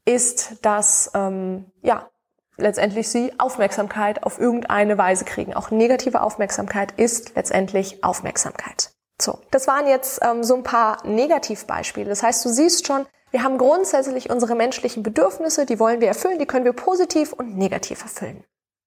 ist, 0.05 0.65
dass 0.65 1.11
ähm, 1.13 1.65
ja 1.81 2.09
letztendlich 2.57 3.09
sie 3.09 3.33
Aufmerksamkeit 3.37 4.23
auf 4.23 4.39
irgendeine 4.39 4.97
Weise 4.97 5.25
kriegen. 5.25 5.53
Auch 5.53 5.71
negative 5.71 6.21
Aufmerksamkeit 6.21 6.93
ist 6.97 7.35
letztendlich 7.35 8.03
Aufmerksamkeit. 8.03 8.91
So, 9.19 9.39
das 9.51 9.67
waren 9.67 9.87
jetzt 9.87 10.19
ähm, 10.23 10.43
so 10.43 10.55
ein 10.55 10.63
paar 10.63 11.05
Negativbeispiele. 11.05 12.07
Das 12.07 12.21
heißt, 12.23 12.45
du 12.45 12.49
siehst 12.49 12.85
schon, 12.85 13.05
wir 13.31 13.43
haben 13.43 13.57
grundsätzlich 13.57 14.29
unsere 14.29 14.55
menschlichen 14.55 15.03
Bedürfnisse, 15.03 15.65
die 15.65 15.79
wollen 15.79 16.01
wir 16.01 16.07
erfüllen, 16.07 16.39
die 16.39 16.45
können 16.45 16.65
wir 16.65 16.73
positiv 16.73 17.33
und 17.33 17.57
negativ 17.57 18.03
erfüllen. 18.03 18.43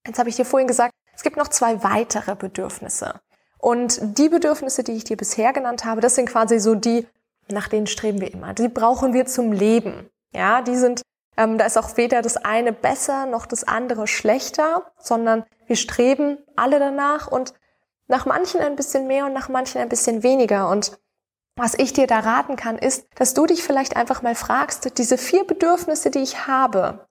Jetzt 0.06 0.18
habe 0.18 0.28
ich 0.28 0.36
dir 0.36 0.44
vorhin 0.44 0.68
gesagt, 0.68 0.94
Es 1.14 1.22
gibt 1.22 1.36
noch 1.36 1.48
zwei 1.48 1.82
weitere 1.82 2.34
Bedürfnisse. 2.34 3.20
Und 3.58 4.00
die 4.18 4.30
Bedürfnisse, 4.30 4.82
die 4.82 4.92
ich 4.92 5.04
dir 5.04 5.18
bisher 5.18 5.52
genannt 5.52 5.84
habe, 5.84 6.00
das 6.00 6.14
sind 6.14 6.30
quasi 6.30 6.58
so 6.58 6.74
die, 6.74 7.06
nach 7.48 7.68
denen 7.68 7.86
streben 7.86 8.22
wir 8.22 8.32
immer. 8.32 8.54
Die 8.54 8.68
brauchen 8.68 9.12
wir 9.12 9.26
zum 9.26 9.52
Leben. 9.52 10.08
Ja, 10.32 10.62
die 10.62 10.76
sind, 10.76 11.02
ähm, 11.36 11.58
da 11.58 11.66
ist 11.66 11.76
auch 11.76 11.98
weder 11.98 12.22
das 12.22 12.38
eine 12.38 12.72
besser 12.72 13.26
noch 13.26 13.44
das 13.44 13.64
andere 13.64 14.06
schlechter, 14.06 14.90
sondern 14.98 15.44
wir 15.66 15.76
streben 15.76 16.38
alle 16.56 16.78
danach 16.78 17.26
und 17.26 17.52
nach 18.10 18.26
manchen 18.26 18.60
ein 18.60 18.74
bisschen 18.74 19.06
mehr 19.06 19.24
und 19.24 19.32
nach 19.32 19.48
manchen 19.48 19.80
ein 19.80 19.88
bisschen 19.88 20.22
weniger. 20.24 20.68
Und 20.68 20.98
was 21.54 21.74
ich 21.74 21.92
dir 21.92 22.08
da 22.08 22.18
raten 22.18 22.56
kann, 22.56 22.76
ist, 22.76 23.06
dass 23.14 23.34
du 23.34 23.46
dich 23.46 23.62
vielleicht 23.62 23.96
einfach 23.96 24.20
mal 24.22 24.34
fragst, 24.34 24.98
diese 24.98 25.16
vier 25.16 25.46
Bedürfnisse, 25.46 26.10
die 26.10 26.18
ich 26.18 26.48
habe, 26.48 27.06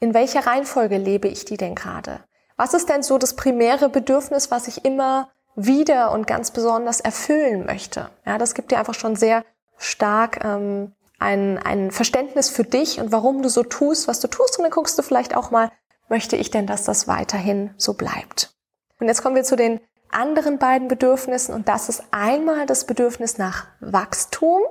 in 0.00 0.14
welcher 0.14 0.46
Reihenfolge 0.46 0.98
lebe 0.98 1.28
ich 1.28 1.44
die 1.44 1.56
denn 1.56 1.76
gerade? 1.76 2.20
Was 2.56 2.74
ist 2.74 2.88
denn 2.88 3.04
so 3.04 3.18
das 3.18 3.36
primäre 3.36 3.88
Bedürfnis, 3.88 4.50
was 4.50 4.66
ich 4.66 4.84
immer 4.84 5.30
wieder 5.54 6.10
und 6.10 6.26
ganz 6.26 6.50
besonders 6.50 7.00
erfüllen 7.00 7.64
möchte? 7.64 8.10
Ja, 8.26 8.38
das 8.38 8.54
gibt 8.54 8.72
dir 8.72 8.78
einfach 8.78 8.94
schon 8.94 9.14
sehr 9.14 9.44
stark 9.76 10.44
ähm, 10.44 10.92
ein, 11.20 11.58
ein 11.58 11.92
Verständnis 11.92 12.50
für 12.50 12.64
dich 12.64 13.00
und 13.00 13.12
warum 13.12 13.42
du 13.42 13.48
so 13.48 13.62
tust, 13.62 14.08
was 14.08 14.18
du 14.18 14.26
tust. 14.26 14.58
Und 14.58 14.64
dann 14.64 14.72
guckst 14.72 14.98
du 14.98 15.02
vielleicht 15.02 15.36
auch 15.36 15.52
mal, 15.52 15.70
möchte 16.08 16.34
ich 16.34 16.50
denn, 16.50 16.66
dass 16.66 16.82
das 16.82 17.06
weiterhin 17.06 17.70
so 17.76 17.94
bleibt? 17.94 18.56
Und 18.98 19.06
jetzt 19.06 19.22
kommen 19.22 19.36
wir 19.36 19.44
zu 19.44 19.54
den 19.54 19.80
anderen 20.10 20.58
beiden 20.58 20.88
Bedürfnissen 20.88 21.54
und 21.54 21.68
das 21.68 21.88
ist 21.88 22.02
einmal 22.10 22.66
das 22.66 22.86
Bedürfnis 22.86 23.38
nach 23.38 23.66
Wachstum 23.80 24.62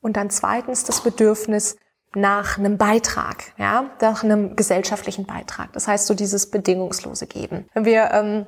und 0.00 0.16
dann 0.16 0.30
zweitens 0.30 0.84
das 0.84 1.02
Bedürfnis 1.02 1.76
nach 2.14 2.58
einem 2.58 2.76
Beitrag, 2.76 3.52
ja, 3.56 3.90
nach 4.00 4.22
einem 4.22 4.54
gesellschaftlichen 4.56 5.24
Beitrag. 5.24 5.72
Das 5.72 5.88
heißt 5.88 6.06
so 6.06 6.14
dieses 6.14 6.50
bedingungslose 6.50 7.26
Geben. 7.26 7.66
Wenn 7.72 7.84
wir 7.84 8.10
ähm, 8.12 8.46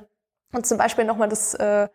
uns 0.53 0.69
zum 0.69 0.77
Beispiel 0.77 1.05
nochmal 1.05 1.29
das 1.29 1.55
äh, 1.55 1.87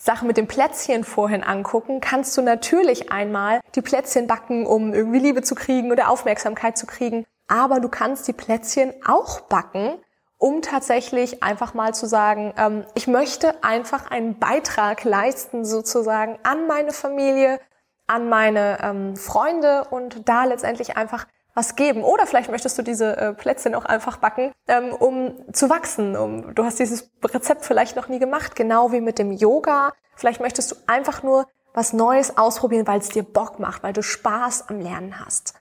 Sache 0.00 0.24
mit 0.24 0.36
dem 0.36 0.46
Plätzchen 0.46 1.04
vorhin 1.04 1.42
angucken, 1.42 2.00
kannst 2.00 2.36
du 2.36 2.42
natürlich 2.42 3.12
einmal 3.12 3.60
die 3.74 3.82
Plätzchen 3.82 4.26
backen, 4.26 4.66
um 4.66 4.94
irgendwie 4.94 5.18
Liebe 5.18 5.42
zu 5.42 5.54
kriegen 5.54 5.92
oder 5.92 6.08
Aufmerksamkeit 6.08 6.78
zu 6.78 6.86
kriegen. 6.86 7.26
Aber 7.46 7.80
du 7.80 7.88
kannst 7.88 8.28
die 8.28 8.32
Plätzchen 8.32 8.94
auch 9.06 9.40
backen, 9.40 9.98
um 10.38 10.62
tatsächlich 10.62 11.42
einfach 11.42 11.74
mal 11.74 11.94
zu 11.94 12.06
sagen, 12.06 12.54
ähm, 12.56 12.84
ich 12.94 13.06
möchte 13.08 13.62
einfach 13.62 14.10
einen 14.10 14.38
Beitrag 14.38 15.04
leisten 15.04 15.64
sozusagen 15.64 16.38
an 16.44 16.66
meine 16.66 16.92
Familie, 16.92 17.60
an 18.06 18.28
meine 18.28 18.78
ähm, 18.80 19.16
Freunde 19.16 19.84
und 19.90 20.28
da 20.28 20.44
letztendlich 20.44 20.96
einfach 20.96 21.26
was 21.54 21.74
geben. 21.74 22.04
Oder 22.04 22.26
vielleicht 22.26 22.50
möchtest 22.50 22.78
du 22.78 22.82
diese 22.82 23.16
äh, 23.16 23.34
Plätzchen 23.34 23.74
auch 23.74 23.84
einfach 23.84 24.18
backen, 24.18 24.52
ähm, 24.68 24.92
um 24.92 25.34
zu 25.52 25.68
wachsen. 25.68 26.16
Um, 26.16 26.54
du 26.54 26.64
hast 26.64 26.78
dieses 26.78 27.10
Rezept 27.22 27.64
vielleicht 27.64 27.96
noch 27.96 28.08
nie 28.08 28.20
gemacht, 28.20 28.54
genau 28.54 28.92
wie 28.92 29.00
mit 29.00 29.18
dem 29.18 29.32
Yoga. 29.32 29.92
Vielleicht 30.14 30.40
möchtest 30.40 30.70
du 30.70 30.76
einfach 30.86 31.24
nur 31.24 31.46
was 31.74 31.92
Neues 31.92 32.38
ausprobieren, 32.38 32.86
weil 32.86 33.00
es 33.00 33.08
dir 33.08 33.24
Bock 33.24 33.58
macht, 33.58 33.82
weil 33.82 33.92
du 33.92 34.02
Spaß 34.02 34.68
am 34.68 34.80
Lernen 34.80 35.18
hast. 35.18 35.54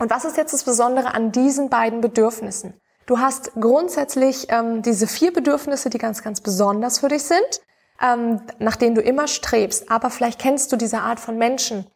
Und 0.00 0.10
was 0.10 0.24
ist 0.24 0.38
jetzt 0.38 0.54
das 0.54 0.64
Besondere 0.64 1.14
an 1.14 1.30
diesen 1.30 1.68
beiden 1.68 2.00
Bedürfnissen? 2.00 2.80
Du 3.06 3.18
hast 3.18 3.52
grundsätzlich 3.54 4.46
ähm, 4.50 4.82
diese 4.82 5.06
vier 5.06 5.32
Bedürfnisse, 5.32 5.90
die 5.90 5.98
ganz, 5.98 6.22
ganz 6.22 6.40
besonders 6.40 7.00
für 7.00 7.08
dich 7.08 7.24
sind, 7.24 7.60
ähm, 8.00 8.40
nach 8.58 8.76
denen 8.76 8.94
du 8.94 9.00
immer 9.00 9.26
strebst. 9.28 9.90
Aber 9.90 10.10
vielleicht 10.10 10.40
kennst 10.40 10.72
du 10.72 10.76
diese 10.76 11.00
Art 11.00 11.18
von 11.20 11.36
Menschen, 11.36 11.86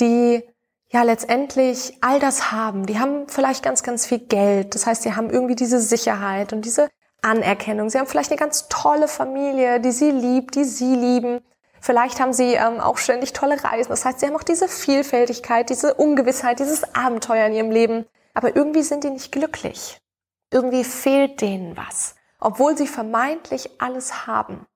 die 0.00 0.42
ja 0.90 1.02
letztendlich 1.02 1.98
all 2.00 2.18
das 2.18 2.50
haben. 2.50 2.86
Die 2.86 2.98
haben 2.98 3.28
vielleicht 3.28 3.62
ganz, 3.62 3.82
ganz 3.82 4.06
viel 4.06 4.20
Geld. 4.20 4.74
Das 4.74 4.86
heißt, 4.86 5.02
sie 5.02 5.14
haben 5.14 5.30
irgendwie 5.30 5.56
diese 5.56 5.80
Sicherheit 5.80 6.52
und 6.52 6.64
diese 6.64 6.88
Anerkennung. 7.20 7.90
Sie 7.90 7.98
haben 7.98 8.06
vielleicht 8.06 8.30
eine 8.30 8.38
ganz 8.38 8.68
tolle 8.68 9.08
Familie, 9.08 9.80
die 9.80 9.92
sie 9.92 10.10
liebt, 10.10 10.54
die 10.54 10.64
sie 10.64 10.94
lieben. 10.94 11.40
Vielleicht 11.80 12.20
haben 12.20 12.32
sie 12.32 12.54
ähm, 12.54 12.80
auch 12.80 12.96
ständig 12.96 13.32
tolle 13.32 13.62
Reisen. 13.62 13.90
Das 13.90 14.04
heißt, 14.04 14.20
sie 14.20 14.26
haben 14.26 14.36
auch 14.36 14.42
diese 14.42 14.68
Vielfältigkeit, 14.68 15.68
diese 15.68 15.94
Ungewissheit, 15.94 16.58
dieses 16.58 16.94
Abenteuer 16.94 17.46
in 17.46 17.54
ihrem 17.54 17.70
Leben. 17.70 18.06
Aber 18.34 18.56
irgendwie 18.56 18.82
sind 18.82 19.04
die 19.04 19.10
nicht 19.10 19.30
glücklich. 19.30 20.00
Irgendwie 20.50 20.84
fehlt 20.84 21.40
denen 21.40 21.76
was, 21.76 22.14
obwohl 22.40 22.76
sie 22.76 22.86
vermeintlich 22.86 23.80
alles 23.80 24.26
haben. 24.26 24.66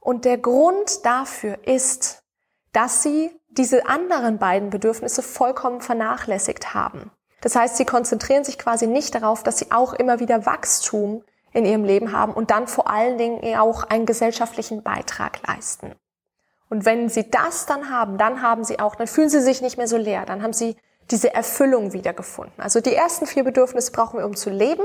Und 0.00 0.24
der 0.24 0.38
Grund 0.38 1.04
dafür 1.04 1.58
ist, 1.66 2.22
dass 2.72 3.02
sie 3.02 3.30
diese 3.48 3.88
anderen 3.88 4.38
beiden 4.38 4.70
Bedürfnisse 4.70 5.22
vollkommen 5.22 5.80
vernachlässigt 5.80 6.74
haben. 6.74 7.10
Das 7.40 7.56
heißt, 7.56 7.76
sie 7.76 7.84
konzentrieren 7.84 8.44
sich 8.44 8.58
quasi 8.58 8.86
nicht 8.86 9.14
darauf, 9.14 9.42
dass 9.42 9.58
sie 9.58 9.70
auch 9.70 9.92
immer 9.94 10.20
wieder 10.20 10.46
Wachstum 10.46 11.24
in 11.52 11.64
ihrem 11.64 11.84
Leben 11.84 12.12
haben 12.12 12.32
und 12.32 12.50
dann 12.50 12.66
vor 12.66 12.88
allen 12.90 13.18
Dingen 13.18 13.56
auch 13.56 13.84
einen 13.84 14.06
gesellschaftlichen 14.06 14.82
Beitrag 14.82 15.46
leisten. 15.46 15.94
Und 16.68 16.84
wenn 16.84 17.08
sie 17.08 17.30
das 17.30 17.66
dann 17.66 17.90
haben, 17.90 18.18
dann 18.18 18.42
haben 18.42 18.64
sie 18.64 18.78
auch, 18.78 18.94
dann 18.94 19.06
fühlen 19.06 19.30
sie 19.30 19.40
sich 19.40 19.62
nicht 19.62 19.78
mehr 19.78 19.88
so 19.88 19.96
leer, 19.96 20.26
dann 20.26 20.42
haben 20.42 20.52
sie 20.52 20.76
diese 21.10 21.32
Erfüllung 21.32 21.94
wiedergefunden. 21.94 22.60
Also 22.60 22.80
die 22.80 22.94
ersten 22.94 23.26
vier 23.26 23.44
Bedürfnisse 23.44 23.92
brauchen 23.92 24.18
wir, 24.18 24.26
um 24.26 24.36
zu 24.36 24.50
leben. 24.50 24.84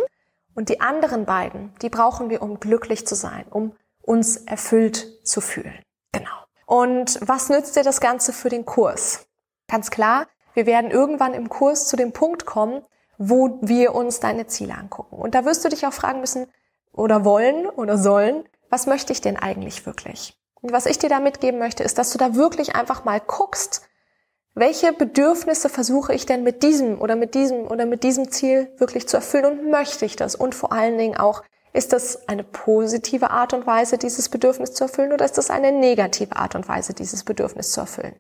Und 0.56 0.70
die 0.70 0.82
anderen 0.82 1.26
beiden, 1.26 1.74
die 1.82 1.90
brauchen 1.90 2.30
wir, 2.30 2.42
um 2.42 2.60
glücklich 2.60 3.08
zu 3.08 3.16
sein, 3.16 3.46
um 3.50 3.76
uns 4.02 4.38
erfüllt 4.38 5.26
zu 5.26 5.42
fühlen. 5.42 5.80
Genau. 6.12 6.30
Und 6.66 7.20
was 7.22 7.50
nützt 7.50 7.76
dir 7.76 7.84
das 7.84 8.02
Ganze 8.02 8.34
für 8.34 8.50
den 8.50 8.66
Kurs? 8.66 9.26
Ganz 9.68 9.90
klar, 9.90 10.28
wir 10.54 10.66
werden 10.66 10.92
irgendwann 10.92 11.34
im 11.34 11.50
Kurs 11.50 11.88
zu 11.88 11.96
dem 11.96 12.12
Punkt 12.12 12.46
kommen, 12.46 12.84
wo 13.18 13.60
wir 13.62 13.96
uns 13.96 14.20
deine 14.20 14.48
Ziele 14.48 14.76
angucken. 14.76 15.16
Und 15.16 15.36
da 15.36 15.46
wirst 15.46 15.64
du 15.66 15.70
dich 15.70 15.86
auch 15.88 15.94
fragen 15.94 16.20
müssen 16.20 16.48
oder 16.92 17.26
wollen 17.26 17.68
oder 17.68 17.98
sollen, 17.98 18.44
was 18.70 18.86
möchte 18.86 19.14
ich 19.14 19.22
denn 19.22 19.38
eigentlich 19.38 19.86
wirklich? 19.86 20.38
Und 20.62 20.72
was 20.72 20.86
ich 20.86 20.98
dir 20.98 21.10
da 21.10 21.20
mitgeben 21.20 21.60
möchte, 21.60 21.84
ist, 21.84 21.98
dass 21.98 22.12
du 22.12 22.18
da 22.18 22.36
wirklich 22.36 22.76
einfach 22.76 23.04
mal 23.04 23.20
guckst, 23.20 23.88
welche 24.56 24.94
Bedürfnisse 24.94 25.68
versuche 25.68 26.14
ich 26.14 26.26
denn 26.26 26.44
mit 26.44 26.62
diesem 26.62 27.02
oder 27.02 27.16
mit 27.16 27.34
diesem 27.34 27.68
oder 27.68 27.86
mit 27.86 28.04
diesem 28.04 28.32
Ziel 28.32 28.72
wirklich 28.78 29.08
zu 29.08 29.18
erfüllen 29.18 29.46
und 29.46 29.72
möchte 29.72 30.06
ich 30.06 30.16
das? 30.16 30.36
Und 30.36 30.54
vor 30.54 30.72
allen 30.72 30.98
Dingen 30.98 31.18
auch, 31.18 31.44
ist 31.74 31.92
das 31.92 32.28
eine 32.28 32.44
positive 32.44 33.32
Art 33.32 33.54
und 33.54 33.66
Weise, 33.66 33.98
dieses 33.98 34.30
Bedürfnis 34.30 34.74
zu 34.74 34.84
erfüllen 34.84 35.12
oder 35.12 35.26
ist 35.26 35.40
das 35.40 35.50
eine 35.50 35.72
negative 35.72 36.36
Art 36.36 36.54
und 36.54 36.70
Weise, 36.70 36.94
dieses 36.94 37.24
Bedürfnis 37.24 37.72
zu 37.72 37.80
erfüllen? 37.82 38.16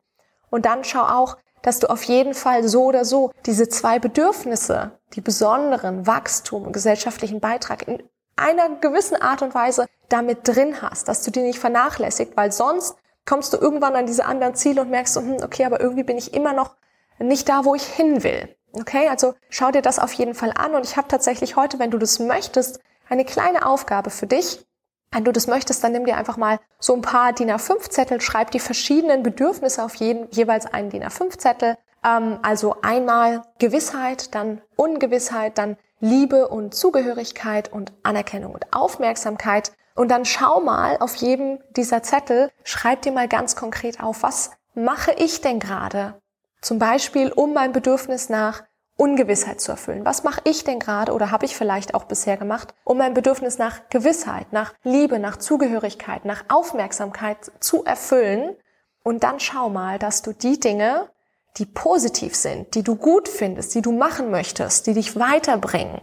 Und 0.49 0.65
dann 0.65 0.83
schau 0.83 1.03
auch, 1.03 1.37
dass 1.61 1.79
du 1.79 1.87
auf 1.87 2.03
jeden 2.03 2.33
Fall 2.33 2.67
so 2.67 2.85
oder 2.85 3.05
so 3.05 3.31
diese 3.45 3.69
zwei 3.69 3.99
Bedürfnisse, 3.99 4.99
die 5.13 5.21
besonderen 5.21 6.07
Wachstum 6.07 6.63
und 6.63 6.73
gesellschaftlichen 6.73 7.39
Beitrag 7.39 7.87
in 7.87 8.01
einer 8.35 8.69
gewissen 8.81 9.21
Art 9.21 9.43
und 9.43 9.53
Weise 9.53 9.85
damit 10.09 10.47
drin 10.47 10.81
hast, 10.81 11.07
dass 11.07 11.23
du 11.23 11.29
die 11.29 11.41
nicht 11.41 11.59
vernachlässigt, 11.59 12.35
weil 12.35 12.51
sonst 12.51 12.95
kommst 13.25 13.53
du 13.53 13.57
irgendwann 13.57 13.95
an 13.95 14.05
diese 14.05 14.25
anderen 14.25 14.55
Ziele 14.55 14.81
und 14.81 14.89
merkst, 14.89 15.15
hm, 15.15 15.37
okay, 15.43 15.65
aber 15.65 15.79
irgendwie 15.79 16.03
bin 16.03 16.17
ich 16.17 16.33
immer 16.33 16.53
noch 16.53 16.75
nicht 17.19 17.47
da, 17.47 17.65
wo 17.65 17.75
ich 17.75 17.85
hin 17.85 18.23
will. 18.23 18.55
Okay, 18.73 19.07
also 19.07 19.35
schau 19.49 19.71
dir 19.71 19.81
das 19.81 19.99
auf 19.99 20.13
jeden 20.13 20.33
Fall 20.33 20.51
an 20.55 20.73
und 20.73 20.85
ich 20.85 20.97
habe 20.97 21.07
tatsächlich 21.07 21.55
heute, 21.55 21.79
wenn 21.79 21.91
du 21.91 21.97
das 21.97 22.19
möchtest, 22.19 22.79
eine 23.07 23.23
kleine 23.23 23.65
Aufgabe 23.65 24.09
für 24.09 24.27
dich. 24.27 24.65
Wenn 25.11 25.23
du 25.23 25.31
das 25.31 25.45
möchtest, 25.45 25.83
dann 25.83 25.91
nimm 25.91 26.05
dir 26.05 26.17
einfach 26.17 26.37
mal 26.37 26.59
so 26.79 26.95
ein 26.95 27.01
paar 27.01 27.33
DIN 27.33 27.51
A5 27.51 27.89
Zettel, 27.89 28.19
schreib 28.19 28.49
die 28.49 28.59
verschiedenen 28.59 29.21
Bedürfnisse 29.21 29.83
auf 29.83 29.93
jeden, 29.95 30.27
jeweils 30.31 30.65
einen 30.65 30.89
DIN 30.89 31.03
A5 31.03 31.37
Zettel. 31.37 31.77
Ähm, 32.03 32.39
also 32.41 32.77
einmal 32.81 33.43
Gewissheit, 33.59 34.33
dann 34.33 34.61
Ungewissheit, 34.75 35.59
dann 35.59 35.77
Liebe 35.99 36.47
und 36.47 36.73
Zugehörigkeit 36.73 37.71
und 37.71 37.93
Anerkennung 38.01 38.53
und 38.53 38.73
Aufmerksamkeit 38.73 39.71
und 39.95 40.09
dann 40.09 40.25
schau 40.25 40.59
mal 40.59 40.97
auf 40.99 41.15
jedem 41.15 41.59
dieser 41.71 42.03
Zettel, 42.03 42.51
schreib 42.63 43.01
dir 43.03 43.11
mal 43.11 43.27
ganz 43.27 43.55
konkret 43.55 44.01
auf, 44.01 44.23
was 44.23 44.51
mache 44.73 45.11
ich 45.13 45.41
denn 45.41 45.59
gerade? 45.59 46.21
Zum 46.61 46.79
Beispiel, 46.79 47.31
um 47.31 47.53
mein 47.53 47.73
Bedürfnis 47.73 48.29
nach 48.29 48.63
Ungewissheit 48.95 49.59
zu 49.59 49.71
erfüllen. 49.71 50.05
Was 50.05 50.23
mache 50.23 50.41
ich 50.43 50.63
denn 50.63 50.79
gerade 50.79 51.13
oder 51.13 51.31
habe 51.31 51.45
ich 51.45 51.55
vielleicht 51.55 51.95
auch 51.95 52.03
bisher 52.03 52.37
gemacht, 52.37 52.75
um 52.83 52.97
mein 52.97 53.13
Bedürfnis 53.13 53.57
nach 53.57 53.89
Gewissheit, 53.89 54.53
nach 54.53 54.73
Liebe, 54.83 55.19
nach 55.19 55.37
Zugehörigkeit, 55.37 56.25
nach 56.25 56.45
Aufmerksamkeit 56.49 57.51
zu 57.59 57.83
erfüllen? 57.83 58.55
Und 59.03 59.23
dann 59.23 59.39
schau 59.39 59.69
mal, 59.69 59.99
dass 59.99 60.21
du 60.21 60.31
die 60.31 60.59
Dinge, 60.59 61.09
die 61.57 61.65
positiv 61.65 62.35
sind, 62.35 62.75
die 62.75 62.83
du 62.83 62.95
gut 62.95 63.27
findest, 63.27 63.75
die 63.75 63.81
du 63.81 63.91
machen 63.91 64.31
möchtest, 64.31 64.87
die 64.87 64.93
dich 64.93 65.19
weiterbringen, 65.19 66.01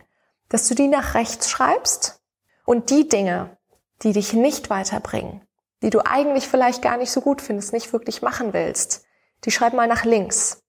dass 0.48 0.68
du 0.68 0.74
die 0.74 0.88
nach 0.88 1.14
rechts 1.14 1.48
schreibst 1.48 2.20
und 2.64 2.90
die 2.90 3.08
Dinge, 3.08 3.56
die 4.02 4.12
dich 4.12 4.32
nicht 4.32 4.70
weiterbringen, 4.70 5.42
die 5.82 5.90
du 5.90 6.00
eigentlich 6.00 6.48
vielleicht 6.48 6.82
gar 6.82 6.96
nicht 6.96 7.10
so 7.10 7.20
gut 7.20 7.42
findest, 7.42 7.72
nicht 7.72 7.92
wirklich 7.92 8.22
machen 8.22 8.52
willst, 8.52 9.04
die 9.44 9.50
schreib 9.50 9.72
mal 9.72 9.86
nach 9.86 10.04
links. 10.04 10.62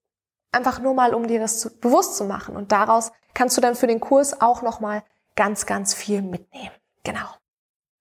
Einfach 0.51 0.79
nur 0.79 0.93
mal, 0.93 1.13
um 1.13 1.27
dir 1.27 1.39
das 1.39 1.59
zu, 1.59 1.69
bewusst 1.79 2.17
zu 2.17 2.25
machen. 2.25 2.55
Und 2.55 2.71
daraus 2.71 3.11
kannst 3.33 3.55
du 3.55 3.61
dann 3.61 3.75
für 3.75 3.87
den 3.87 4.01
Kurs 4.01 4.41
auch 4.41 4.61
nochmal 4.61 5.03
ganz, 5.35 5.65
ganz 5.65 5.93
viel 5.93 6.21
mitnehmen. 6.21 6.75
Genau. 7.03 7.29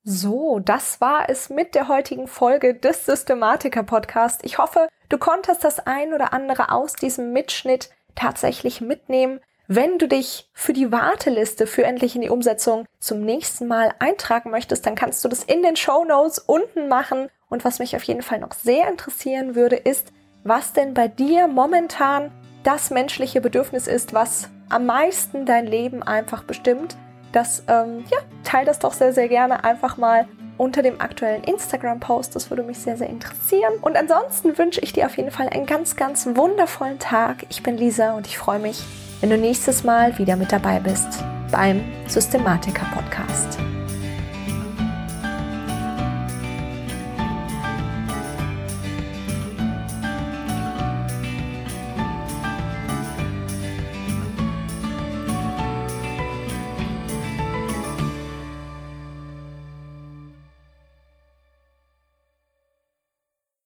So, 0.03 0.61
das 0.61 1.01
war 1.01 1.29
es 1.29 1.51
mit 1.51 1.75
der 1.75 1.89
heutigen 1.89 2.27
Folge 2.27 2.75
des 2.75 3.05
Systematiker 3.07 3.83
Podcast. 3.83 4.41
Ich 4.45 4.59
hoffe, 4.59 4.89
du 5.09 5.19
konntest 5.19 5.63
das 5.63 5.79
ein 5.79 6.15
oder 6.15 6.33
andere 6.33 6.73
aus 6.73 6.95
diesem 6.95 7.33
Mitschnitt 7.33 7.91
tatsächlich 8.15 8.81
mitnehmen. 8.81 9.41
Wenn 9.73 9.99
du 9.99 10.09
dich 10.09 10.51
für 10.53 10.73
die 10.73 10.91
Warteliste 10.91 11.69
für 11.69 11.85
endlich 11.85 12.17
in 12.17 12.23
die 12.23 12.29
Umsetzung 12.29 12.87
zum 12.99 13.21
nächsten 13.21 13.69
Mal 13.69 13.95
eintragen 14.01 14.51
möchtest, 14.51 14.85
dann 14.85 14.97
kannst 14.97 15.25
du 15.25 15.29
das 15.29 15.45
in 15.45 15.63
den 15.63 15.77
Show 15.77 16.05
Notes 16.05 16.41
unten 16.41 16.89
machen. 16.89 17.29
Und 17.49 17.65
was 17.65 17.79
mich 17.79 17.95
auf 17.95 18.03
jeden 18.03 18.23
Fall 18.23 18.41
noch 18.41 18.53
sehr 18.53 18.89
interessieren 18.89 19.55
würde, 19.55 19.77
ist, 19.77 20.09
was 20.43 20.73
denn 20.73 20.93
bei 20.93 21.07
dir 21.07 21.47
momentan 21.47 22.33
das 22.65 22.91
menschliche 22.91 23.41
Bedürfnis 23.41 23.87
ist, 23.87 24.13
was 24.13 24.49
am 24.71 24.87
meisten 24.87 25.47
dein 25.47 25.69
Leben 25.69 26.03
einfach 26.03 26.43
bestimmt. 26.43 26.97
Das, 27.31 27.63
ähm, 27.69 28.03
ja, 28.11 28.19
teile 28.43 28.67
das 28.67 28.81
doch 28.81 28.93
sehr, 28.93 29.13
sehr 29.13 29.29
gerne 29.29 29.63
einfach 29.63 29.97
mal 29.97 30.27
unter 30.59 30.83
dem 30.83 31.01
aktuellen 31.01 31.45
Instagram-Post. 31.45 32.35
Das 32.35 32.51
würde 32.51 32.65
mich 32.65 32.81
sehr, 32.81 32.97
sehr 32.97 33.09
interessieren. 33.09 33.75
Und 33.81 33.97
ansonsten 33.97 34.59
wünsche 34.59 34.81
ich 34.81 34.93
dir 34.93 35.07
auf 35.07 35.17
jeden 35.17 35.31
Fall 35.31 35.49
einen 35.49 35.67
ganz, 35.67 35.95
ganz 35.95 36.27
wundervollen 36.27 36.99
Tag. 36.99 37.47
Ich 37.51 37.63
bin 37.63 37.77
Lisa 37.77 38.15
und 38.15 38.27
ich 38.27 38.37
freue 38.37 38.59
mich, 38.59 38.83
wenn 39.21 39.31
du 39.31 39.39
nächstes 39.39 39.85
Mal 39.85 40.17
wieder 40.19 40.37
mit 40.37 40.53
dabei 40.53 40.81
bist 40.81 41.23
beim 41.51 41.83
Systematiker 42.07 42.87
Podcast. 42.95 43.59